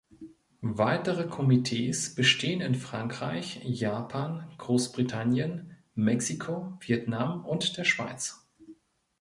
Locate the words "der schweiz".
7.77-8.49